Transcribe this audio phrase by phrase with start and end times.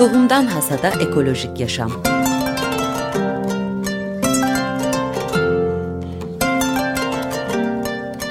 [0.00, 1.90] Tohumdan Hasada Ekolojik Yaşam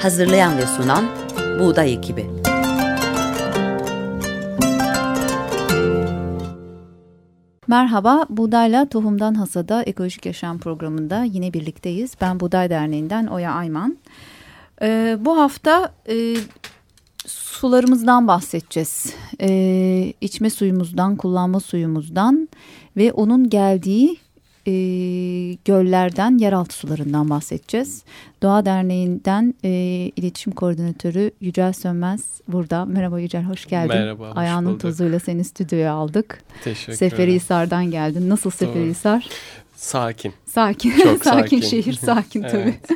[0.02, 1.04] Hazırlayan ve sunan
[1.60, 2.26] Buğday Ekibi
[7.66, 12.14] Merhaba, Buğdayla Tohumdan Hasada Ekolojik Yaşam programında yine birlikteyiz.
[12.20, 13.98] Ben Buğday Derneği'nden Oya Ayman.
[14.82, 16.34] Ee, bu hafta e,
[17.60, 19.14] sularımızdan bahsedeceğiz.
[19.40, 22.48] Ee, içme suyumuzdan, kullanma suyumuzdan
[22.96, 24.16] ve onun geldiği
[24.66, 24.72] e,
[25.64, 28.04] göllerden, yeraltı sularından bahsedeceğiz.
[28.42, 29.70] Doğa Derneği'nden e,
[30.16, 32.84] iletişim koordinatörü Yücel Sönmez burada.
[32.84, 33.96] Merhaba Yücel, hoş geldin.
[33.96, 34.80] Merhaba, hoş Ayağının bulduk.
[34.80, 36.42] tozuyla seni stüdyoya aldık.
[36.64, 36.92] Teşekkür.
[36.92, 38.28] Seferihisar'dan geldin.
[38.30, 39.28] Nasıl Seferihisar?
[39.76, 40.32] Sakin.
[40.46, 40.90] Sakin.
[40.90, 41.60] Çok sakin sakin.
[41.60, 42.56] şehir, sakin tabii.
[42.56, 42.88] Evet.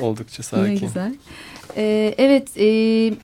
[0.00, 0.86] Oldukça Ne sakin.
[0.86, 1.14] güzel.
[1.76, 3.14] Ee, evet, e,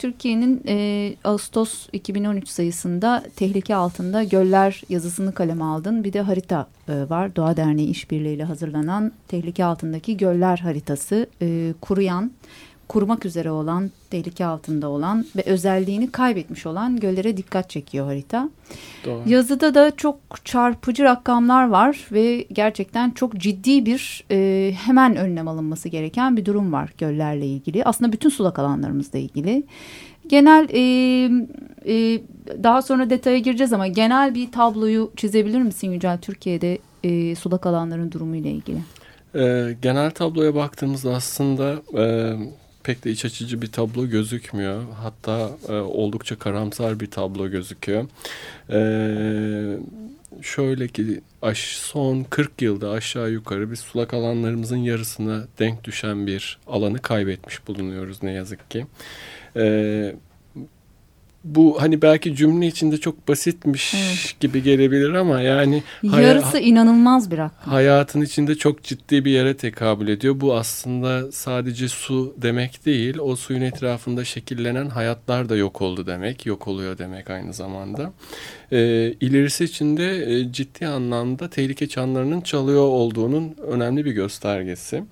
[0.00, 6.04] Türkiye'nin e, Ağustos 2013 sayısında tehlike altında göller yazısını kaleme aldın.
[6.04, 7.36] Bir de harita e, var.
[7.36, 11.26] Doğa Derneği işbirliğiyle hazırlanan tehlike altındaki göller haritası.
[11.42, 12.30] E, kuruyan,
[12.90, 18.50] kurumak üzere olan, tehlike altında olan ve özelliğini kaybetmiş olan göllere dikkat çekiyor harita.
[19.04, 19.22] Doğru.
[19.26, 25.88] Yazıda da çok çarpıcı rakamlar var ve gerçekten çok ciddi bir e, hemen önlem alınması
[25.88, 27.84] gereken bir durum var göllerle ilgili.
[27.84, 29.62] Aslında bütün sulak alanlarımızla ilgili.
[30.28, 30.80] Genel e,
[31.86, 32.20] e,
[32.62, 38.12] daha sonra detaya gireceğiz ama genel bir tabloyu çizebilir misin Yücel Türkiye'de e, sulak alanların
[38.12, 38.78] durumu ile ilgili?
[39.34, 42.34] Ee, genel tabloya baktığımızda aslında e,
[42.84, 44.82] pek de iç açıcı bir tablo gözükmüyor.
[45.02, 48.06] Hatta e, oldukça karamsar bir tablo gözüküyor.
[48.70, 49.78] Ee,
[50.42, 56.58] şöyle ki aş, son 40 yılda aşağı yukarı biz sulak alanlarımızın yarısına denk düşen bir
[56.66, 58.86] alanı kaybetmiş bulunuyoruz ne yazık ki.
[59.56, 60.14] Ee,
[61.44, 64.34] bu hani belki cümle içinde çok basitmiş Evet.
[64.40, 67.72] gibi gelebilir ama yani Yarısı inanılmaz bir rakam.
[67.72, 70.40] hayatın içinde çok ciddi bir yere tekabül ediyor.
[70.40, 73.18] Bu aslında sadece su demek değil.
[73.18, 76.46] O suyun etrafında şekillenen hayatlar da yok oldu demek.
[76.46, 78.12] Yok oluyor demek aynı zamanda.
[78.72, 85.04] Ee, ilerisi için de e, ciddi anlamda tehlike çanlarının çalıyor olduğunun önemli bir göstergesi.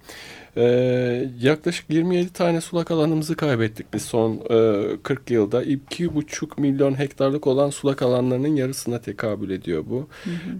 [0.58, 5.64] Ee, yaklaşık 27 tane sulak alanımızı kaybettik biz son e, 40 yılda.
[5.64, 10.08] 2,5 milyon hektarlık olan sulak alanlarının yarısına tekabül ediyor bu.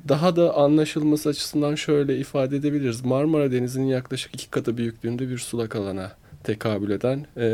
[0.08, 3.04] Daha da anlaşılması açısından şöyle ifade edebiliriz.
[3.04, 6.12] Marmara Denizi'nin yaklaşık iki katı büyüklüğünde bir sulak alana
[6.48, 7.50] tekabül eden e,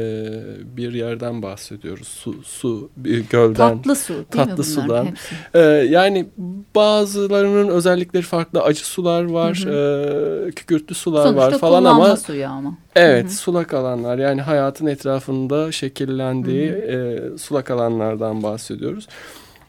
[0.77, 2.09] bir yerden bahsediyoruz.
[2.09, 3.77] Su, su bir gölden.
[3.77, 5.06] Tatlı su değil tatlı mi sudan.
[5.06, 5.34] hepsi?
[5.55, 5.60] E,
[5.91, 6.27] yani
[6.75, 8.62] bazılarının özellikleri farklı.
[8.62, 12.78] Acı sular var, Hı e, kükürtlü sular Sonuçta var falan ama suyu ama.
[12.97, 13.33] Evet, Hı hı.
[13.33, 19.09] sulak alanlar yani hayatın etrafında şekillendiği e, sulak alanlardan bahsediyoruz.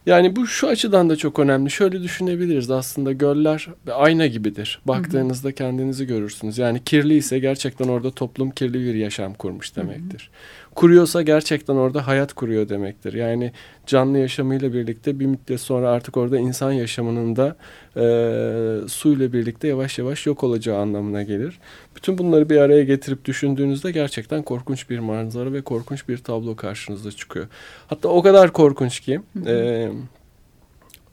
[0.05, 1.71] Yani bu şu açıdan da çok önemli.
[1.71, 4.79] Şöyle düşünebiliriz aslında göller ayna gibidir.
[4.85, 6.57] Baktığınızda kendinizi görürsünüz.
[6.57, 10.29] Yani kirli ise gerçekten orada toplum kirli bir yaşam kurmuş demektir.
[10.75, 13.13] Kuruyorsa gerçekten orada hayat kuruyor demektir.
[13.13, 13.51] Yani
[13.85, 17.55] canlı yaşamıyla birlikte bir müddet sonra artık orada insan yaşamının da
[17.95, 21.59] e, suyla birlikte yavaş yavaş yok olacağı anlamına gelir.
[21.95, 27.11] Bütün bunları bir araya getirip düşündüğünüzde gerçekten korkunç bir manzara ve korkunç bir tablo karşınıza
[27.11, 27.47] çıkıyor.
[27.87, 29.87] Hatta o kadar korkunç ki e,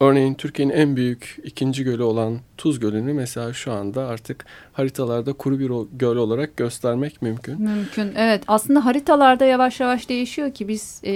[0.03, 5.59] örneğin Türkiye'nin en büyük ikinci gölü olan Tuz Gölü'nü mesela şu anda artık haritalarda kuru
[5.59, 7.63] bir göl olarak göstermek mümkün.
[7.63, 8.13] Mümkün.
[8.17, 8.43] Evet.
[8.49, 11.13] Aslında haritalarda yavaş yavaş değişiyor ki biz e,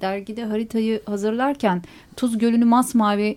[0.00, 1.82] dergide haritayı hazırlarken
[2.16, 3.36] Tuz Gölü'nü masmavi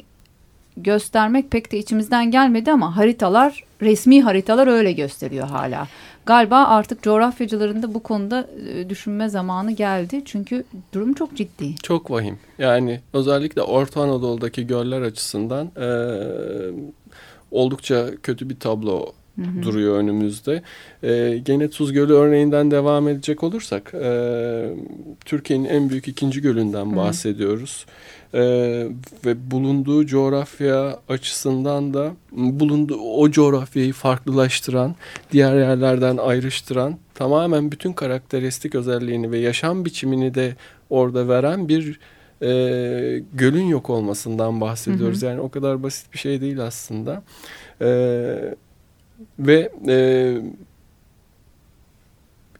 [0.78, 5.88] göstermek pek de içimizden gelmedi ama haritalar resmi haritalar öyle gösteriyor hala.
[6.26, 10.22] Galiba artık coğrafyacıların da bu konuda e, düşünme zamanı geldi.
[10.26, 10.64] Çünkü
[10.94, 11.76] durum çok ciddi.
[11.84, 12.40] Çok vahim.
[12.58, 15.88] Yani özellikle Orta Anadolu'daki göller açısından e,
[17.52, 19.14] oldukça kötü bir tablo
[19.62, 20.62] duruyor önümüzde.
[21.04, 24.70] E, gene Tuz Gölü örneğinden devam edecek olursak e,
[25.26, 27.86] Türkiye'nin en büyük ikinci gölünden bahsediyoruz.
[28.34, 28.42] E,
[29.26, 34.96] ve bulunduğu coğrafya açısından da bulunduğu o coğrafyayı farklılaştıran,
[35.32, 40.56] diğer yerlerden ayrıştıran, tamamen bütün karakteristik özelliğini ve yaşam biçimini de
[40.90, 42.00] orada veren bir
[42.42, 45.22] e, gölün yok olmasından bahsediyoruz.
[45.22, 47.24] Yani o kadar basit bir şey değil aslında.
[47.82, 48.56] E,
[49.40, 49.96] ve e,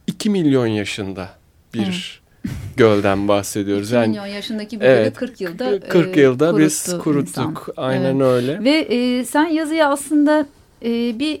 [0.06, 1.28] 2 milyon yaşında
[1.74, 2.22] bir
[2.76, 3.86] gölden bahsediyoruz.
[3.88, 7.68] 2 Yani milyon yaşındaki bir Evet, gölü 40 yılda 40 e, yılda biz kuruttu kuruttuk.
[7.68, 7.82] insan.
[7.84, 8.22] Aynen Evet.
[8.22, 8.64] öyle.
[8.64, 10.46] Ve e, sen yazıya aslında
[10.84, 11.40] e, bir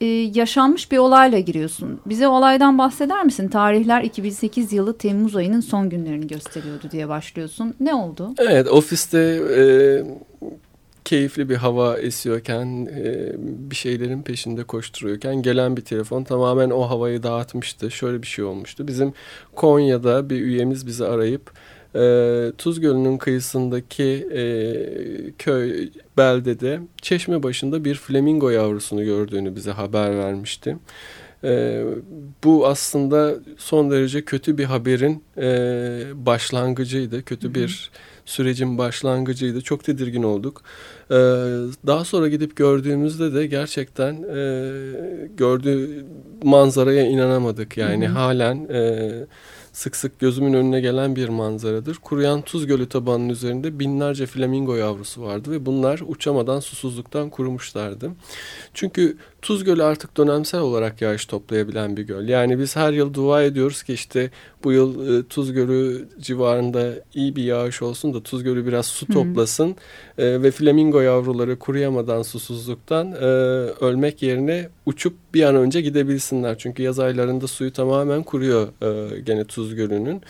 [0.00, 2.00] e, yaşanmış bir olayla giriyorsun.
[2.06, 3.48] Bize olaydan bahseder misin?
[3.48, 7.74] Tarihler 2008 yılı Temmuz ayının son günlerini gösteriyordu diye başlıyorsun.
[7.80, 8.30] Ne oldu?
[8.38, 9.18] Evet ofiste
[9.58, 9.62] e,
[11.04, 13.32] keyifli bir hava esiyorken e,
[13.70, 17.90] bir şeylerin peşinde koşturuyorken gelen bir telefon tamamen o havayı dağıtmıştı.
[17.90, 18.88] Şöyle bir şey olmuştu.
[18.88, 19.12] Bizim
[19.54, 21.52] Konya'da bir üyemiz bizi arayıp
[21.94, 24.42] e, Tuz Gölü'nün kıyısındaki e,
[25.38, 30.76] köy beldede çeşme başında bir flamingo yavrusunu gördüğünü bize haber vermişti.
[31.44, 31.84] E,
[32.44, 35.46] bu aslında son derece kötü bir haberin e,
[36.14, 37.24] başlangıcıydı.
[37.24, 37.90] Kötü bir
[38.24, 39.60] sürecin başlangıcıydı.
[39.60, 40.62] Çok tedirgin olduk.
[41.10, 41.14] Ee,
[41.86, 44.72] daha sonra gidip gördüğümüzde de gerçekten e,
[45.36, 46.04] gördüğü
[46.42, 47.76] manzaraya inanamadık.
[47.76, 48.14] Yani hı hı.
[48.14, 49.10] halen e,
[49.72, 51.94] sık sık gözümün önüne gelen bir manzaradır.
[51.94, 58.10] Kuruyan Tuz Gölü tabanının üzerinde binlerce flamingo yavrusu vardı ve bunlar uçamadan susuzluktan kurumuşlardı.
[58.74, 62.28] Çünkü Tuz Gölü artık dönemsel olarak yağış toplayabilen bir göl.
[62.28, 64.30] Yani biz her yıl dua ediyoruz ki işte
[64.64, 69.06] bu yıl e, Tuz Gölü civarında iyi bir yağış olsun da Tuz Gölü biraz su
[69.06, 69.76] toplasın
[70.18, 73.24] e, ve flamingo yavruları kuruyamadan susuzluktan e,
[73.84, 76.58] ölmek yerine uçup bir an önce gidebilsinler.
[76.58, 80.22] Çünkü yaz aylarında suyu tamamen kuruyor e, gene Tuz Gölü'nün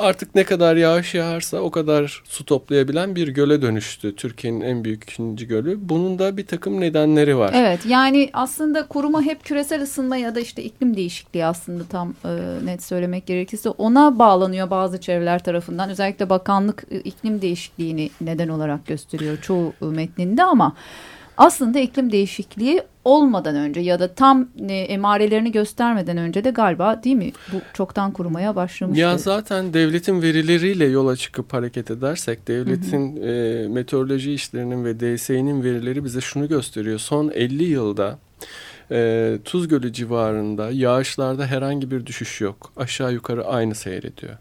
[0.00, 4.16] artık ne kadar yağış yağarsa o kadar su toplayabilen bir göle dönüştü.
[4.16, 5.88] Türkiye'nin en büyük ikinci gölü.
[5.88, 7.50] Bunun da bir takım nedenleri var.
[7.54, 12.28] Evet yani aslında kuruma hep küresel ısınma ya da işte iklim değişikliği aslında tam e,
[12.64, 15.90] net söylemek gerekirse ona bağlanıyor bazı çevreler tarafından.
[15.90, 20.76] Özellikle bakanlık e, iklim değişikliğini neden olarak gösteriyor çoğu e, metninde ama
[21.40, 27.16] aslında iklim değişikliği olmadan önce ya da tam e, emarelerini göstermeden önce de galiba değil
[27.16, 29.00] mi bu çoktan kurumaya başlamıştı.
[29.00, 33.26] Ya zaten devletin verileriyle yola çıkıp hareket edersek devletin hı hı.
[33.26, 36.98] E, meteoroloji işlerinin ve DSİ'nin verileri bize şunu gösteriyor.
[36.98, 38.18] Son 50 yılda
[38.90, 42.72] e, Tuz Gölü civarında yağışlarda herhangi bir düşüş yok.
[42.76, 44.36] Aşağı yukarı aynı seyrediyor.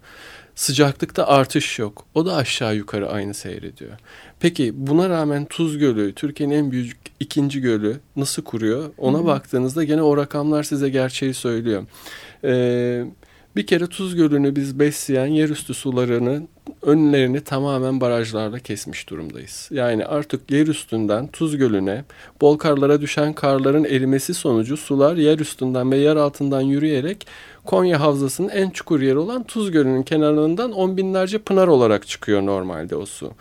[0.60, 2.06] Sıcaklıkta artış yok.
[2.16, 3.92] O da aşağı yukarı aynı seyrediyor.
[4.40, 8.92] Peki buna rağmen Tuz Gölü Türkiye'nin en büyük ikinci gölü nasıl kuruyor?
[8.98, 9.26] Ona Hı-hı.
[9.26, 11.86] baktığınızda gene o rakamlar size gerçeği söylüyor.
[12.44, 13.06] Ee,
[13.56, 16.48] bir kere Tuz Gölü'nü biz besleyen yerüstü sularını
[16.82, 19.70] önlerini tamamen barajlarla kesmiş durumdayız.
[19.72, 22.04] Yani artık yer üstünden Tuz Gölü'ne
[22.42, 27.28] bol karlara düşen karların erimesi sonucu sular yer üstünden ve yer altından yürüyerek
[27.66, 32.96] Konya Havzası'nın en çukur yeri olan Tuz Gölü'nün kenarından on binlerce pınar olarak çıkıyor normalde
[32.96, 33.32] o su.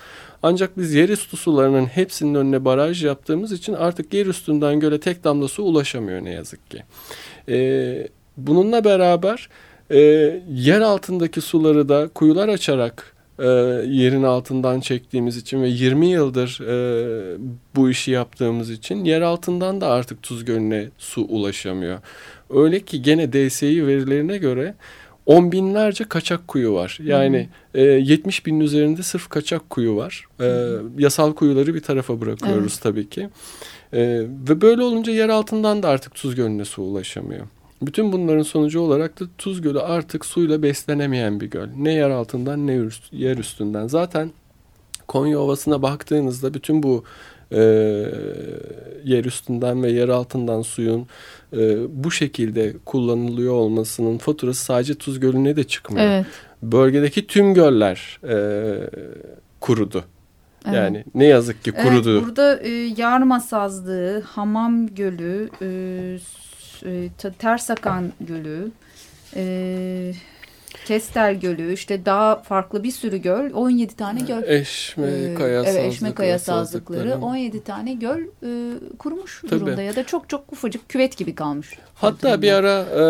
[0.43, 5.25] Ancak biz yer üstü sularının hepsinin önüne baraj yaptığımız için artık yer üstünden göle tek
[5.25, 6.83] damla su ulaşamıyor ne yazık ki.
[7.49, 9.49] Ee, bununla beraber
[9.91, 9.99] e,
[10.51, 13.47] yer altındaki suları da kuyular açarak e,
[13.87, 17.39] yerin altından çektiğimiz için ve 20 yıldır e,
[17.77, 21.99] bu işi yaptığımız için yer altından da artık Tuz Gölü'ne su ulaşamıyor.
[22.51, 24.75] Öyle ki gene DSİ verilerine göre
[25.27, 26.99] on binlerce kaçak kuyu var.
[27.03, 30.25] Yani e, 70 binin üzerinde sırf kaçak kuyu var.
[30.41, 30.67] E,
[30.99, 32.83] yasal kuyuları bir tarafa bırakıyoruz evet.
[32.83, 33.29] tabii ki.
[33.93, 34.01] E,
[34.49, 37.47] ve böyle olunca yer altından da artık Tuz Gölü'ne su ulaşamıyor.
[37.83, 41.69] Bütün bunların sonucu olarak da Tuz Gölü artık suyla beslenemeyen bir göl.
[41.77, 42.73] Ne yer altından ne
[43.13, 43.87] yer üstünden.
[43.87, 44.31] Zaten
[45.09, 47.05] Konya Ovası'na baktığınızda bütün bu
[47.53, 47.61] e,
[49.05, 51.07] yer üstünden ve yer altından suyun
[51.53, 56.07] e, bu şekilde kullanılıyor olmasının faturası sadece Tuz Gölü'ne de çıkmıyor.
[56.07, 56.27] Evet.
[56.63, 58.37] Bölgedeki tüm göller e,
[59.61, 60.05] kurudu.
[60.67, 60.77] Evet.
[60.77, 62.13] Yani ne yazık ki kurudu.
[62.13, 65.69] Evet, burada e, Yarma Sazlığı, Hamam Gölü, e,
[66.87, 67.09] e,
[67.39, 68.71] Tersakan Gölü,
[69.37, 70.13] e,
[70.85, 74.43] Kestel Gölü, işte daha farklı bir sürü göl, 17 tane göl.
[74.43, 79.51] Eşme ee, Kaya evet, Eşme Kaya Sazlıkları, 17 tane göl e, kurumuş Tabii.
[79.51, 81.79] durumda ya da çok çok ufacık küvet gibi kalmış.
[81.95, 83.05] Hatta bir ara e,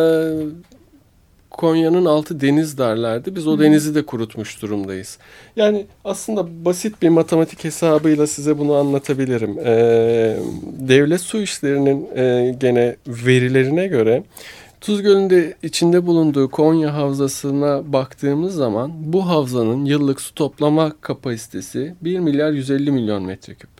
[1.59, 3.37] Konya'nın altı deniz derlerdi.
[3.37, 3.61] Biz o Hı.
[3.61, 5.19] denizi de kurutmuş durumdayız.
[5.57, 9.59] Yani aslında basit bir matematik hesabıyla size bunu anlatabilirim.
[9.65, 10.37] Ee,
[10.88, 14.23] devlet su işlerinin e, gene verilerine göre
[14.81, 22.19] Tuz Gölü'nde içinde bulunduğu Konya Havzası'na baktığımız zaman bu havzanın yıllık su toplama kapasitesi 1
[22.19, 23.71] milyar 150 milyon metreküp.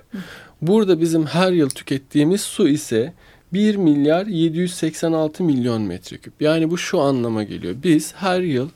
[0.63, 3.13] Burada bizim her yıl tükettiğimiz su ise
[3.52, 6.43] 1 milyar 786 milyon metreküp.
[6.43, 7.75] Yani bu şu anlama geliyor.
[7.83, 8.69] Biz her yıl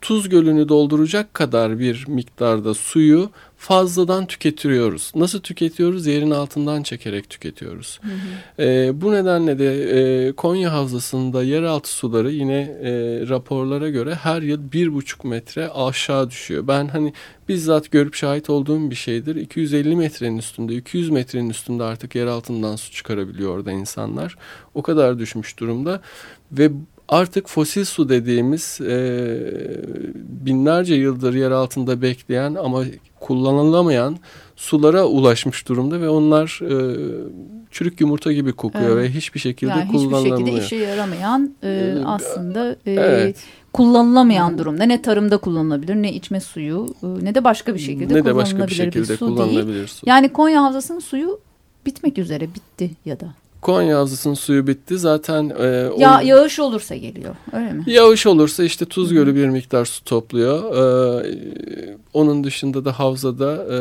[0.00, 5.12] Tuz Gölü'nü dolduracak kadar bir miktarda suyu fazladan tüketiyoruz.
[5.14, 6.06] Nasıl tüketiyoruz?
[6.06, 8.00] Yerin altından çekerek tüketiyoruz.
[8.02, 8.62] Hı hı.
[8.62, 9.90] E, bu nedenle de
[10.28, 12.90] e, Konya Havzası'nda yeraltı suları yine e,
[13.28, 16.68] raporlara göre her yıl bir buçuk metre aşağı düşüyor.
[16.68, 17.12] Ben hani
[17.48, 19.36] bizzat görüp şahit olduğum bir şeydir.
[19.36, 24.36] 250 metrenin üstünde, 200 metrenin üstünde artık yer altından su çıkarabiliyor orada insanlar.
[24.74, 26.00] O kadar düşmüş durumda
[26.52, 26.70] ve
[27.08, 28.96] artık fosil su dediğimiz e,
[30.24, 32.84] binlerce yıldır yer altında bekleyen ama
[33.20, 34.18] kullanılamayan
[34.56, 36.96] sulara ulaşmış durumda ve onlar e,
[37.70, 39.10] çürük yumurta gibi kokuyor evet.
[39.10, 40.38] ve hiçbir şekilde yani kullanılamıyor.
[40.38, 43.36] Hiçbir şekilde işe yaramayan e, aslında e, evet.
[43.72, 44.84] kullanılamayan durumda.
[44.84, 48.66] Ne tarımda kullanılabilir ne içme suyu e, ne de başka bir şekilde ne de başka
[48.66, 49.86] bir şekilde bir su kullanılabilir değil.
[49.86, 50.08] su.
[50.08, 51.40] Yani Konya Havzası'nın suyu
[51.86, 53.34] bitmek üzere bitti ya da.
[53.60, 54.98] Konya Havzası'nın suyu bitti.
[54.98, 57.84] Zaten e, o, ya, yağış olursa geliyor öyle mi?
[57.86, 60.74] Yağış olursa işte Tuz Gölü bir miktar su topluyor.
[61.24, 63.78] Ee, onun dışında da havzada e,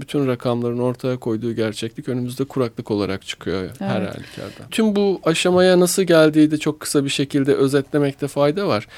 [0.00, 3.80] bütün rakamların ortaya koyduğu gerçeklik önümüzde kuraklık olarak çıkıyor evet.
[3.80, 4.68] her halükarda.
[4.70, 8.88] Tüm bu aşamaya nasıl geldiği de çok kısa bir şekilde özetlemekte fayda var.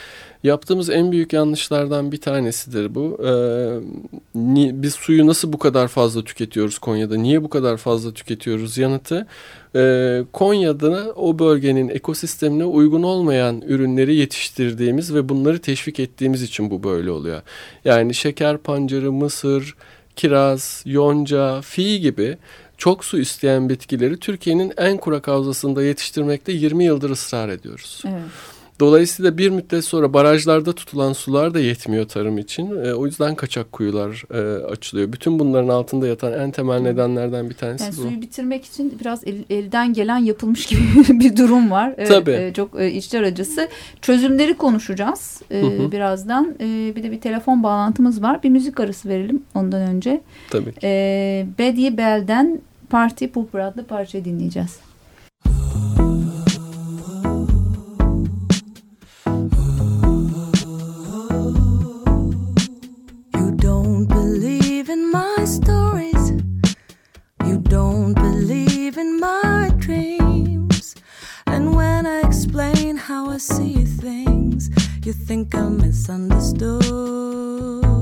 [0.42, 3.18] Yaptığımız en büyük yanlışlardan bir tanesidir bu.
[3.26, 7.16] Ee, biz suyu nasıl bu kadar fazla tüketiyoruz Konya'da?
[7.16, 8.78] Niye bu kadar fazla tüketiyoruz?
[8.78, 9.26] Yanıtı
[9.76, 16.82] e, Konya'da o bölgenin ekosistemine uygun olmayan ürünleri yetiştirdiğimiz ve bunları teşvik ettiğimiz için bu
[16.82, 17.42] böyle oluyor.
[17.84, 19.74] Yani şeker pancarı, mısır,
[20.16, 22.38] kiraz, yonca, fi gibi
[22.78, 28.02] çok su isteyen bitkileri Türkiye'nin en kurak havzasında yetiştirmekte 20 yıldır ısrar ediyoruz.
[28.06, 28.22] Evet.
[28.80, 32.84] Dolayısıyla bir müddet sonra barajlarda tutulan sular da yetmiyor tarım için.
[32.84, 35.12] E, o yüzden kaçak kuyular e, açılıyor.
[35.12, 38.00] Bütün bunların altında yatan en temel nedenlerden bir tanesi yani bu.
[38.00, 41.94] Suyu bitirmek için biraz el, elden gelen yapılmış gibi bir durum var.
[41.96, 42.30] Evet, Tabii.
[42.30, 43.68] E, çok e, içler acısı.
[44.02, 45.92] Çözümleri konuşacağız e, hı hı.
[45.92, 46.54] birazdan.
[46.60, 48.42] E, bir de bir telefon bağlantımız var.
[48.42, 50.20] Bir müzik arası verelim ondan önce.
[50.50, 50.78] Tabii ki.
[50.82, 54.78] E, Betty Bell'den Party Pooper adlı parçayı dinleyeceğiz.
[75.24, 77.95] Think I misunderstood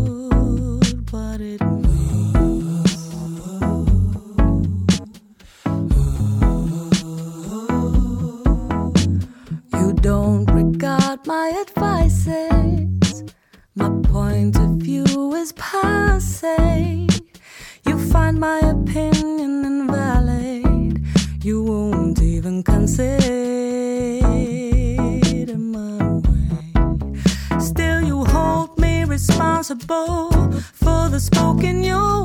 [30.72, 32.23] for the spoken you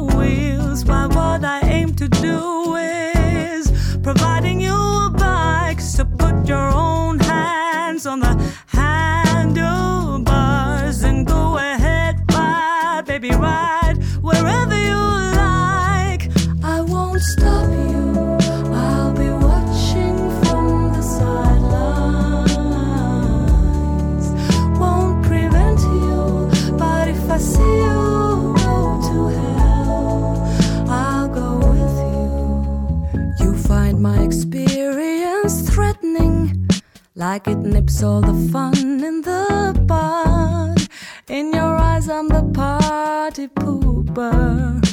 [37.40, 40.88] like it nips all the fun in the bud.
[41.30, 44.84] In your eyes, I'm the party pooper.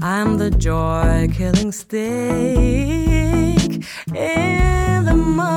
[0.00, 1.96] I'm the joy killing stick
[4.14, 5.56] in the mud.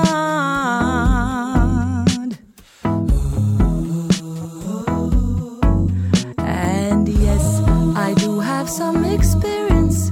[6.39, 7.62] And yes,
[7.96, 10.12] I do have some experience.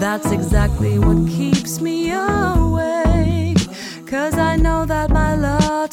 [0.00, 2.57] That's exactly what keeps me awake.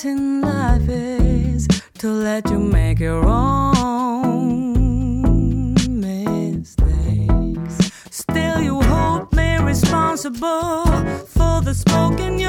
[0.04, 1.68] In life is
[2.00, 4.74] to let you make your own.
[5.88, 7.92] Mistakes.
[8.10, 10.86] Still, you hold me responsible
[11.28, 12.40] for the smoke in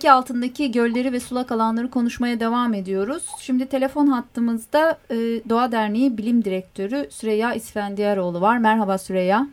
[0.00, 3.26] tehlike altındaki gölleri ve sulak alanları konuşmaya devam ediyoruz.
[3.40, 5.16] Şimdi telefon hattımızda e,
[5.48, 8.58] Doğa Derneği Bilim Direktörü Süreyya İsfendiyaroğlu var.
[8.58, 9.46] Merhaba Süreyya.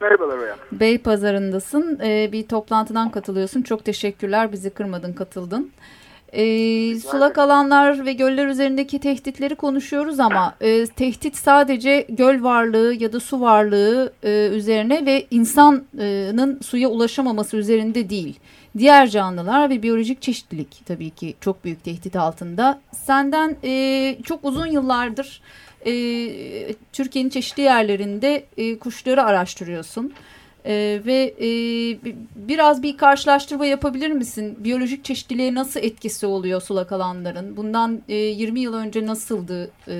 [0.00, 0.56] Merhabalar Oya.
[0.72, 2.00] Bey pazarındasın.
[2.02, 3.62] E, bir toplantıdan katılıyorsun.
[3.62, 4.52] Çok teşekkürler.
[4.52, 5.70] Bizi kırmadın, katıldın.
[6.32, 6.44] E,
[7.00, 13.20] sulak alanlar ve göller üzerindeki tehditleri konuşuyoruz ama e, tehdit sadece göl varlığı ya da
[13.20, 18.38] su varlığı e, üzerine ve insanın suya ulaşamaması üzerinde değil.
[18.78, 22.80] Diğer canlılar ve biyolojik çeşitlilik tabii ki çok büyük tehdit altında.
[22.92, 25.40] Senden e, çok uzun yıllardır
[25.86, 25.92] e,
[26.92, 30.12] Türkiye'nin çeşitli yerlerinde e, kuşları araştırıyorsun.
[30.68, 31.48] Ee, ve e,
[32.36, 34.56] biraz bir karşılaştırma yapabilir misin?
[34.64, 37.56] Biyolojik çeşitliliğe nasıl etkisi oluyor sulak alanların?
[37.56, 39.94] Bundan e, 20 yıl önce nasıldı e,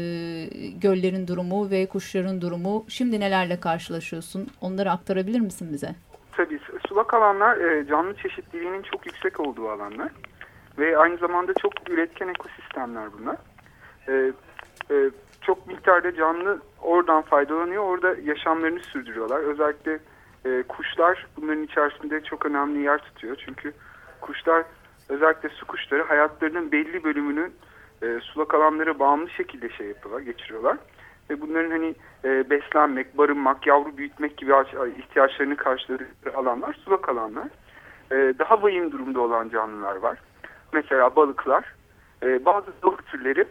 [0.83, 2.85] göllerin durumu ve kuşların durumu?
[2.89, 4.49] Şimdi nelerle karşılaşıyorsun?
[4.61, 5.95] Onları aktarabilir misin bize?
[6.33, 10.11] Tabii sulak alanlar e, canlı çeşitliliğinin çok yüksek olduğu alanlar.
[10.79, 13.37] Ve aynı zamanda çok üretken ekosistemler bunlar.
[14.09, 14.33] E,
[14.91, 15.11] e,
[15.41, 17.83] çok miktarda canlı oradan faydalanıyor.
[17.83, 19.41] Orada yaşamlarını sürdürüyorlar.
[19.41, 19.99] Özellikle
[20.45, 23.37] e, kuşlar bunların içerisinde çok önemli yer tutuyor.
[23.47, 23.73] Çünkü
[24.21, 24.65] kuşlar
[25.09, 27.51] özellikle su kuşları hayatlarının belli bölümünü
[28.03, 30.77] e, sulak alanlara bağımlı şekilde şey yapıyorlar, geçiriyorlar.
[31.31, 34.53] Ve bunların hani e, beslenmek, barınmak, yavru büyütmek gibi
[34.99, 37.49] ihtiyaçlarını karşıladıkları alanlar sulak alanlar.
[38.13, 40.19] E, daha vahim durumda olan canlılar var.
[40.73, 41.75] Mesela balıklar.
[42.23, 43.45] E, bazı balık türleri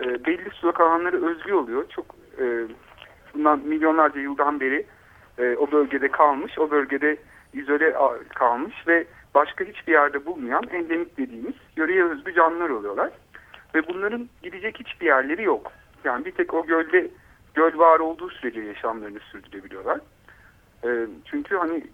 [0.00, 1.84] e, belli sulak alanları özgü oluyor.
[1.88, 2.06] Çok
[2.38, 2.44] e,
[3.34, 4.86] bundan milyonlarca yıldan beri
[5.38, 7.16] e, o bölgede kalmış, o bölgede
[7.54, 7.94] izole
[8.34, 13.10] kalmış ve başka hiçbir yerde bulmayan endemik dediğimiz yöreye özgü canlılar oluyorlar.
[13.74, 15.72] Ve bunların gidecek hiçbir yerleri yok.
[16.04, 17.10] Yani bir tek o gölde
[17.54, 20.00] göl var olduğu sürece yaşamlarını sürdürebiliyorlar.
[20.84, 21.84] E, çünkü hani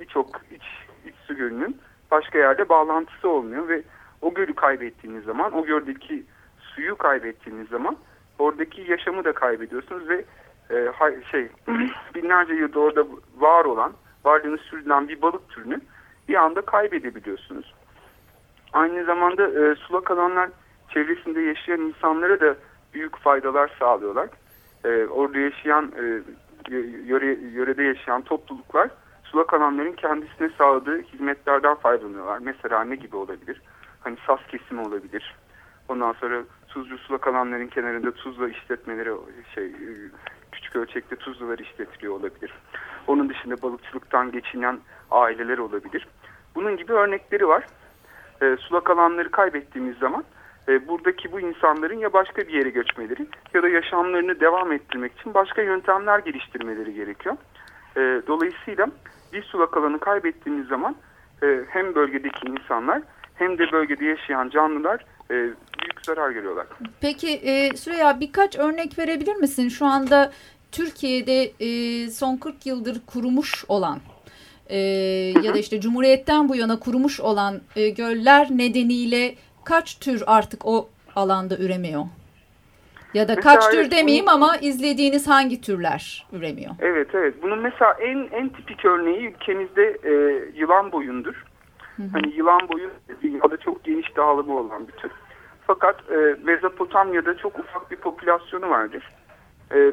[0.00, 0.62] birçok iç,
[1.06, 1.76] iç su gölünün
[2.10, 3.82] başka yerde bağlantısı olmuyor ve
[4.22, 6.22] o gölü kaybettiğiniz zaman, o göldeki
[6.58, 7.96] suyu kaybettiğiniz zaman
[8.38, 10.24] oradaki yaşamı da kaybediyorsunuz ve
[10.72, 10.92] e,
[11.30, 11.48] şey
[12.14, 13.04] binlerce yılda orada
[13.36, 13.92] var olan
[14.24, 15.80] varlığını sürdüren bir balık türünü
[16.28, 17.74] bir anda kaybedebiliyorsunuz.
[18.72, 20.50] Aynı zamanda e, sulak alanlar
[20.88, 22.56] çevresinde yaşayan insanlara da
[22.94, 24.28] büyük faydalar sağlıyorlar.
[24.84, 26.22] E, orada yaşayan e,
[27.06, 28.90] yöre, yörede yaşayan topluluklar
[29.24, 32.38] sulak alanların kendisine sağladığı hizmetlerden faydalanıyorlar.
[32.38, 33.62] Mesela ne gibi olabilir?
[34.00, 35.36] Hani sas kesimi olabilir.
[35.88, 39.10] Ondan sonra tuzlu sulak alanların kenarında tuzla işletmeleri
[39.54, 39.72] şey
[40.52, 42.52] küçük ölçekte tuzlular işletiliyor olabilir.
[43.06, 46.06] Onun dışında balıkçılıktan geçinen aileler olabilir.
[46.54, 47.66] Bunun gibi örnekleri var.
[48.42, 50.24] E, sulak alanları kaybettiğimiz zaman
[50.68, 55.34] e, buradaki bu insanların ya başka bir yere göçmeleri ya da yaşamlarını devam ettirmek için
[55.34, 57.36] başka yöntemler geliştirmeleri gerekiyor.
[57.96, 58.86] E, dolayısıyla
[59.32, 60.96] bir sulak alanı kaybettiğimiz zaman
[61.42, 63.02] e, hem bölgedeki insanlar
[63.34, 66.66] hem de bölgede yaşayan canlılar e, büyük zarar görüyorlar.
[67.00, 69.68] Peki e, Süreyya birkaç örnek verebilir misin?
[69.68, 70.32] Şu anda
[70.72, 73.98] Türkiye'de e, son 40 yıldır kurumuş olan
[74.66, 74.78] e,
[75.42, 80.88] ya da işte Cumhuriyet'ten bu yana kurumuş olan e, göller nedeniyle kaç tür artık o
[81.16, 82.04] alanda üremiyor?
[83.14, 86.70] Ya da mesela kaç tür demeyeyim ama izlediğiniz hangi türler üremiyor?
[86.80, 87.34] Evet evet.
[87.42, 90.12] Bunun mesela en en tipik örneği ülkemizde e,
[90.54, 91.44] yılan boyundur.
[91.96, 92.08] Hı hı.
[92.12, 92.90] Hani yılan boyu
[93.22, 95.10] dünyada çok geniş dağılımı olan bir tür.
[95.66, 99.08] Fakat e, Mezopotamya'da çok ufak bir popülasyonu vardır.
[99.74, 99.92] E,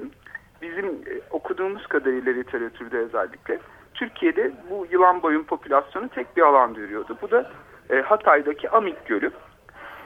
[0.62, 3.60] bizim e, okuduğumuz kadarıyla literatürde özellikle
[3.94, 7.18] Türkiye'de bu yılan boyun popülasyonu tek bir alanda yürüyordu.
[7.22, 7.52] Bu da
[7.90, 9.32] e, Hatay'daki Amik Gölü.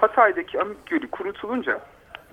[0.02, 1.82] Hatay'daki Amik Gölü kurutulunca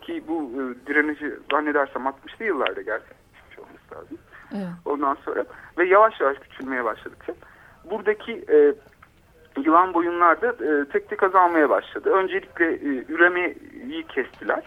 [0.00, 4.18] ki bu e, direneci zannedersem 60'lı yıllarda gerçekleşmiş olması lazım.
[4.54, 4.68] Evet.
[4.84, 5.44] Ondan sonra
[5.78, 7.34] ve yavaş yavaş küçülmeye başladıkça
[7.90, 8.74] buradaki e,
[9.64, 12.10] yılan boyunlar da e, tek tek azalmaya başladı.
[12.10, 14.64] Öncelikle e, üremeyi kestiler.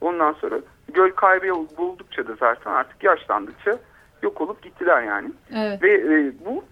[0.00, 0.60] Ondan sonra
[0.94, 1.46] göl kaybı
[1.78, 3.78] buldukça da zaten artık yaşlandıkça
[4.22, 5.32] yok olup gittiler yani.
[5.54, 5.82] Evet.
[5.82, 6.64] Ve e, bu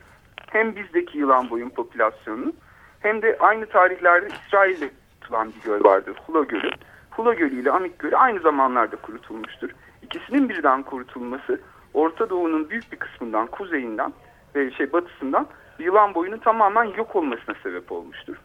[0.47, 2.53] hem bizdeki yılan boyun popülasyonunu
[3.01, 6.17] hem de aynı tarihlerde İsrail'de tutulan bir göl vardır.
[6.27, 6.71] Hula Gölü.
[7.11, 9.71] Hula Gölü ile Amik Gölü aynı zamanlarda kurutulmuştur.
[10.03, 11.61] İkisinin birden kurutulması
[11.95, 14.13] Orta Doğu'nun büyük bir kısmından, kuzeyinden
[14.55, 15.47] ve şey batısından
[15.81, 18.37] yılan boyunun tamamen yok olmasına sebep olmuştur.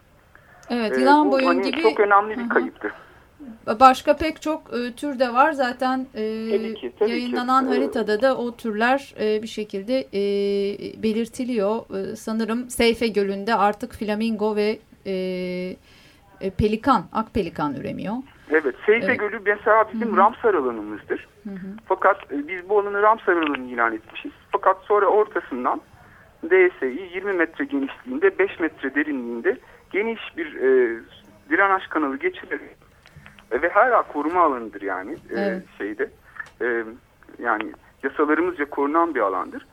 [0.70, 2.50] Evet, yılan ee, boyun hani gibi çok önemli bir Hı -hı.
[2.50, 2.92] kayıptır.
[3.80, 5.52] Başka pek çok e, tür de var.
[5.52, 7.74] Zaten e, tabii ki, tabii yayınlanan ki.
[7.74, 10.24] haritada da o türler e, bir şekilde e,
[11.04, 11.76] belirtiliyor.
[11.76, 15.14] E, sanırım Seyfe Gölü'nde artık flamingo ve e,
[16.42, 18.14] e, pelikan, ak pelikan üremiyor.
[18.50, 19.20] Evet, Seyfe evet.
[19.20, 20.18] Gölü mesela bizim Hı -hı.
[20.18, 21.28] Ramsar alanımızdır.
[21.44, 21.80] Hı -hı.
[21.86, 24.32] Fakat e, biz bu alanı Ramsar alanı ilan etmişiz.
[24.52, 25.82] Fakat sonra ortasından
[26.50, 29.58] DSİ 20 metre genişliğinde 5 metre derinliğinde
[29.92, 31.00] geniş bir e,
[31.50, 32.78] drenaj kanalı geçirerek
[33.52, 35.64] e, ve hala koruma alanıdır yani e, Evet.
[35.78, 36.10] şeyde.
[36.62, 36.84] E,
[37.40, 39.66] yani yasalarımızca korunan bir alandır.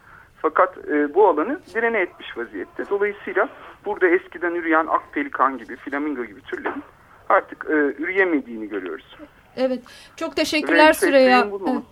[0.43, 2.85] Fakat e, bu alanı direne etmiş vaziyette.
[2.91, 3.49] Dolayısıyla
[3.85, 6.83] burada eskiden üreyen ak pelikan gibi, flamingo gibi türlerin
[7.29, 9.17] artık e, üreyemediğini görüyoruz.
[9.57, 9.81] Evet.
[10.17, 11.49] Çok teşekkürler Süreyya.
[11.69, 11.83] Evet.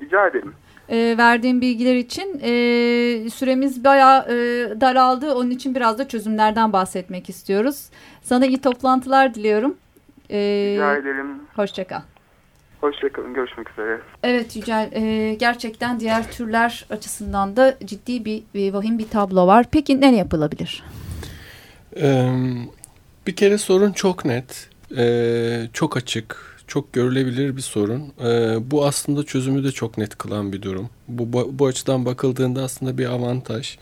[0.00, 0.54] Rica ederim.
[0.88, 2.40] E, verdiğin bilgiler için.
[2.42, 2.50] E,
[3.30, 4.34] süremiz bayağı e,
[4.80, 5.34] daraldı.
[5.34, 7.88] Onun için biraz da çözümlerden bahsetmek istiyoruz.
[8.22, 9.76] Sana iyi toplantılar diliyorum.
[10.30, 10.38] E,
[10.74, 11.26] Rica ederim.
[11.56, 12.00] Hoşçakal.
[12.80, 13.34] Hoşçakalın.
[13.34, 14.00] Görüşmek üzere.
[14.22, 19.66] Evet Yücel, e, gerçekten diğer türler açısından da ciddi bir, bir vahim bir tablo var.
[19.70, 20.84] Peki ne yapılabilir?
[21.96, 22.30] Ee,
[23.26, 28.02] bir kere sorun çok net, ee, çok açık, çok görülebilir bir sorun.
[28.24, 30.90] Ee, bu aslında çözümü de çok net kılan bir durum.
[31.08, 33.78] Bu, bu, açıdan bakıldığında aslında bir avantaj.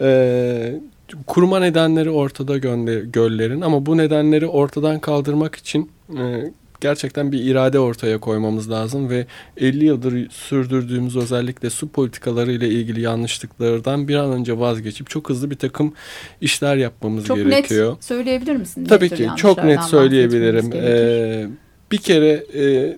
[0.00, 0.80] Ee,
[1.26, 7.78] kuruma nedenleri ortada gönde, göllerin ama bu nedenleri ortadan kaldırmak için e, gerçekten bir irade
[7.78, 14.32] ortaya koymamız lazım ve 50 yıldır sürdürdüğümüz özellikle su politikaları ile ilgili yanlışlıklardan bir an
[14.32, 15.94] önce vazgeçip çok hızlı bir takım
[16.40, 17.92] işler yapmamız Çok gerekiyor.
[17.92, 18.84] net söyleyebilir misin?
[18.84, 20.72] Tabii ki çok net söyleyebilirim.
[20.74, 21.46] Ee,
[21.92, 22.96] bir kere e,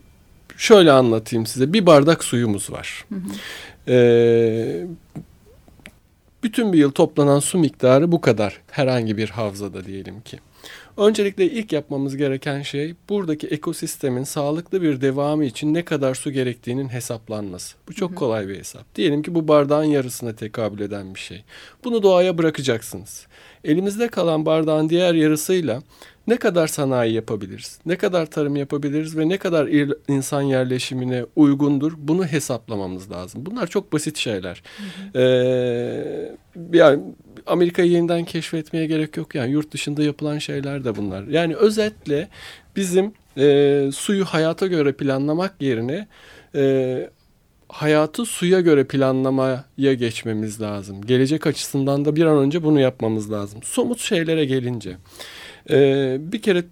[0.56, 1.72] şöyle anlatayım size.
[1.72, 3.04] Bir bardak suyumuz var.
[3.08, 3.20] Hı hı.
[3.88, 4.86] Ee,
[6.42, 8.60] bütün bir yıl toplanan su miktarı bu kadar.
[8.70, 10.38] Herhangi bir havzada diyelim ki.
[10.96, 16.88] Öncelikle ilk yapmamız gereken şey buradaki ekosistemin sağlıklı bir devamı için ne kadar su gerektiğinin
[16.88, 17.76] hesaplanması.
[17.88, 18.94] Bu çok kolay bir hesap.
[18.94, 21.44] Diyelim ki bu bardağın yarısına tekabül eden bir şey.
[21.84, 23.26] Bunu doğaya bırakacaksınız.
[23.64, 25.82] Elimizde kalan bardağın diğer yarısıyla
[26.26, 29.66] ne kadar sanayi yapabiliriz, ne kadar tarım yapabiliriz ve ne kadar
[30.08, 33.46] insan yerleşimine uygundur bunu hesaplamamız lazım.
[33.46, 34.62] Bunlar çok basit şeyler.
[35.14, 36.34] Ee,
[36.72, 37.02] yani
[37.46, 41.22] Amerika'yı yeniden keşfetmeye gerek yok yani yurt dışında yapılan şeyler de bunlar.
[41.22, 42.28] Yani özetle
[42.76, 46.08] bizim e, suyu hayata göre planlamak yerine
[46.54, 47.10] e,
[47.68, 51.02] hayatı suya göre planlamaya geçmemiz lazım.
[51.02, 53.62] Gelecek açısından da bir an önce bunu yapmamız lazım.
[53.62, 54.96] Somut şeylere gelince
[55.70, 56.64] e, bir kere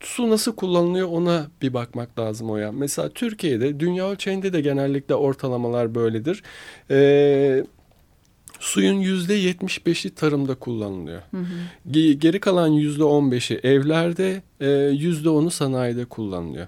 [0.00, 2.72] su nasıl kullanılıyor ona bir bakmak lazım o ya.
[2.72, 6.42] Mesela Türkiye'de dünya ölçeğinde de genellikle ortalamalar böyledir.
[6.90, 7.64] E,
[8.60, 11.22] suyun yüzde 75'i tarımda kullanılıyor.
[11.30, 11.44] Hı hı.
[11.90, 16.66] Ge- Geri kalan yüzde 15'i evlerde, e, yüzde 10'u sanayide kullanılıyor.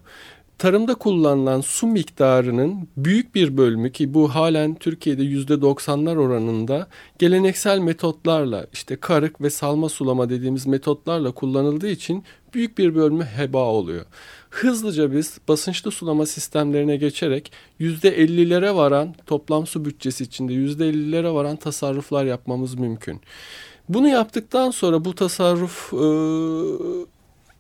[0.61, 7.79] Tarımda kullanılan su miktarının büyük bir bölümü ki bu halen Türkiye'de yüzde 90'lar oranında geleneksel
[7.79, 14.05] metotlarla işte karık ve salma sulama dediğimiz metotlarla kullanıldığı için büyük bir bölümü heba oluyor.
[14.51, 21.35] Hızlıca biz basınçlı sulama sistemlerine geçerek yüzde 50'lere varan toplam su bütçesi içinde yüzde 50'lere
[21.35, 23.21] varan tasarruflar yapmamız mümkün.
[23.89, 26.07] Bunu yaptıktan sonra bu tasarruf e,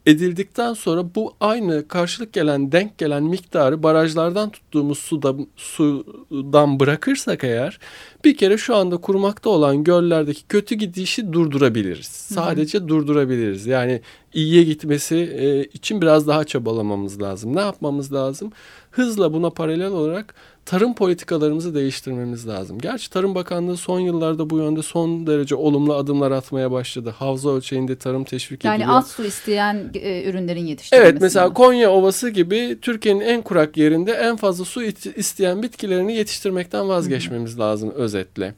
[0.06, 7.78] edildikten sonra bu aynı karşılık gelen denk gelen miktarı barajlardan tuttuğumuz suda, sudan bırakırsak eğer
[8.24, 12.06] bir kere şu anda kurmakta olan göllerdeki kötü gidişi durdurabiliriz.
[12.06, 13.66] Sadece durdurabiliriz.
[13.66, 14.00] Yani
[14.34, 17.56] iyiye gitmesi e, için biraz daha çabalamamız lazım.
[17.56, 18.52] Ne yapmamız lazım?
[18.90, 20.34] Hızla buna paralel olarak
[20.66, 22.78] tarım politikalarımızı değiştirmemiz lazım.
[22.78, 27.14] Gerçi Tarım Bakanlığı son yıllarda bu yönde son derece olumlu adımlar atmaya başladı.
[27.18, 28.96] Havza ölçeğinde tarım teşvik Yani ediliyor.
[28.98, 31.10] az su isteyen e, ürünlerin yetiştirilmesi.
[31.12, 34.82] Evet mesela Konya Ovası gibi Türkiye'nin en kurak yerinde en fazla su
[35.16, 38.54] isteyen bitkilerini yetiştirmekten vazgeçmemiz lazım özetle.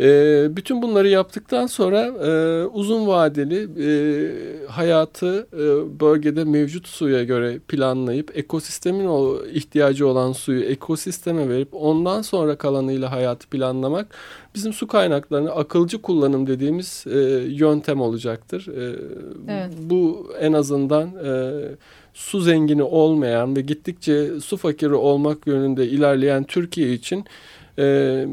[0.00, 7.58] Ee, bütün bunları yaptıktan sonra e, uzun vadeli e, hayatı e, bölgede mevcut suya göre
[7.68, 14.06] planlayıp ekosistemin o ihtiyacı olan suyu ekosisteme verip ondan sonra kalanıyla hayatı planlamak
[14.54, 18.68] bizim su kaynaklarını akılcı kullanım dediğimiz e, yöntem olacaktır.
[18.68, 18.96] E,
[19.48, 19.72] Evet.
[19.80, 21.52] Bu en azından e,
[22.14, 27.24] su zengini olmayan ve gittikçe su fakiri olmak yönünde ilerleyen Türkiye için
[27.78, 28.26] e,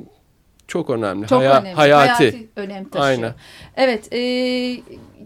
[0.73, 1.27] çok önemli.
[1.27, 1.75] Çok Haya- önemli.
[1.75, 2.47] Hayati.
[2.55, 3.05] önem taşıyor.
[3.05, 3.33] Aynen.
[3.75, 4.17] Evet, e,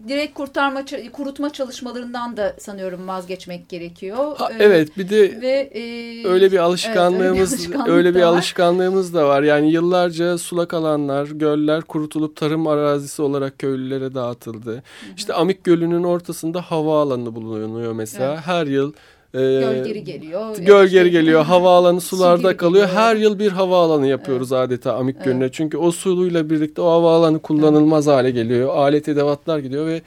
[0.08, 4.36] direkt kurtarma, kurutma çalışmalarından da sanıyorum vazgeçmek gerekiyor.
[4.36, 8.26] Ha, E, evet bir de Ve e, öyle bir alışkanlığımız evet, alışkanlık öyle bir da
[8.26, 9.42] alışkanlığımız da var.
[9.42, 14.82] Yani yıllarca sulak alanlar, göller kurutulup tarım arazisi olarak köylülere dağıtıldı.
[15.16, 18.32] İşte Amik Gölü'nün ortasında havaalanı bulunuyor mesela.
[18.32, 18.46] Evet.
[18.46, 18.92] Her yıl
[19.34, 20.56] e, göl geri geliyor.
[20.56, 22.86] Göl İşte- geri geliyor, havaalanı Su sularda kalıyor.
[22.86, 23.02] geliyor.
[23.02, 25.24] Her yıl bir havaalanı yapıyoruz adeta Amik Evet.
[25.24, 25.48] Gölü'ne.
[25.52, 28.68] Çünkü o suyla birlikte o havaalanı kullanılmaz hale geliyor.
[28.76, 30.02] Alet edevatlar gidiyor ve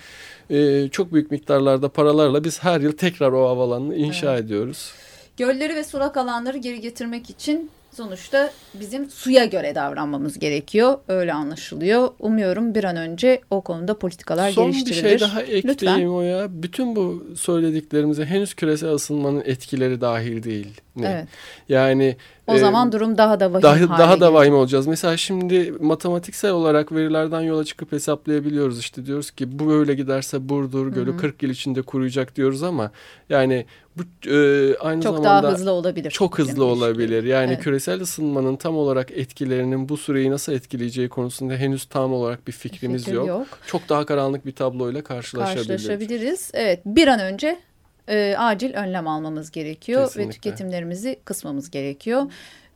[0.57, 4.91] e, çok büyük miktarlarda paralarla biz her yıl tekrar o havaalanını inşa ediyoruz.
[5.37, 10.97] Gölleri ve sulak alanları geri getirmek için sonuçta bizim suya göre davranmamız gerekiyor.
[11.07, 12.09] Öyle anlaşılıyor.
[12.19, 15.01] Umuyorum bir an önce o konuda politikalar Son geliştirilir.
[15.01, 16.05] Son bir şey daha ekleyeyim Lütfen.
[16.05, 16.47] o ya.
[16.49, 20.81] Bütün bu söylediklerimize henüz küresel ısınmanın etkileri dahil değil.
[20.95, 21.07] Ne?
[21.07, 21.27] Evet.
[21.69, 24.87] Yani o e, zaman durum daha da vahim daha, Daha da vahim olacağız.
[24.87, 28.79] Mesela şimdi matematiksel olarak verilerden yola çıkıp hesaplayabiliyoruz.
[28.79, 31.17] İşte diyoruz ki bu böyle giderse Burdur Gölü Hı -hı.
[31.17, 32.91] 40 yıl içinde kuruyacak diyoruz ama
[33.29, 33.65] yani
[33.97, 36.11] bu e, aynı çok zamanda daha hızlı olabilir.
[36.11, 37.23] Çok hızlı olabilir.
[37.23, 37.63] Yani evet.
[37.63, 43.05] küresel ısınmanın tam olarak etkilerinin bu süreyi nasıl etkileyeceği konusunda henüz tam olarak bir fikrimiz
[43.05, 43.27] Fikrim yok.
[43.27, 43.47] yok.
[43.67, 45.67] Çok daha karanlık bir tabloyla karşılaşabiliriz.
[45.67, 46.51] Karşılaşabiliriz.
[46.53, 47.59] Evet, bir an önce
[48.07, 50.29] e, acil önlem almamız gerekiyor Kesinlikle.
[50.29, 52.31] ve tüketimlerimizi kısmamız gerekiyor.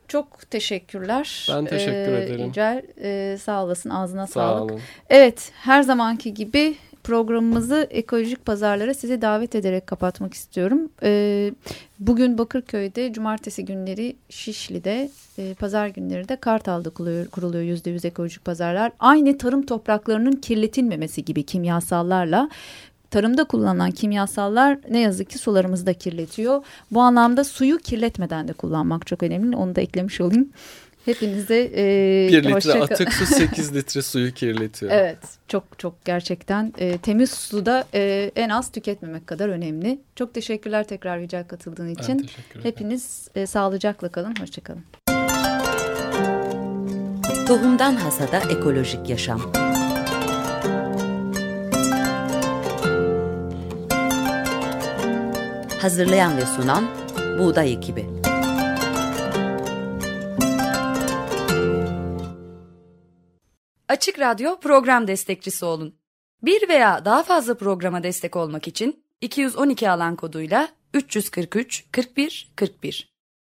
[0.08, 1.48] Çok teşekkürler.
[1.50, 2.50] Ben teşekkür ee, ederim.
[2.50, 4.72] İcel, e, sağ olasın ağzına Sağ sağlık.
[4.72, 4.82] olun.
[5.10, 10.90] Evet her zamanki gibi programımızı ekolojik pazarlara sizi davet ederek kapatmak istiyorum.
[11.04, 11.54] Ee,
[12.00, 18.92] bugün Bakırköy'de, cumartesi günleri Şişli'de, e, pazar günleri de Kartal'da kuruluyor, kuruluyor %100 ekolojik pazarlar.
[19.00, 22.50] Aynı tarım topraklarının kirletilmemesi gibi kimyasallarla
[23.16, 26.64] tarımda kullanılan kimyasallar ne yazık ki sularımızı da kirletiyor.
[26.92, 29.56] Bu anlamda suyu kirletmeden de kullanmak çok önemli.
[29.56, 30.50] Onu da eklemiş olayım.
[31.06, 34.92] Hepinize e, bir litre hoşça atık su 8 litre suyu kirletiyor.
[34.92, 40.00] Evet çok çok gerçekten e, temiz suda e, en az tüketmemek kadar önemli.
[40.16, 42.20] Çok teşekkürler tekrar Yücel katıldığın için.
[42.20, 42.64] Ben teşekkür ederim.
[42.64, 44.36] Hepiniz e, sağlıcakla kalın.
[44.40, 44.84] Hoşçakalın.
[47.48, 49.65] Tohumdan Hasada Ekolojik Yaşam
[55.86, 56.86] Hazırlayan ve sunan
[57.40, 58.06] Buğday Ekibi
[63.88, 65.96] Açık Radyo program destekçisi olun.
[66.44, 73.15] Bir veya daha fazla programa destek olmak için 212 alan koduyla 343 41 41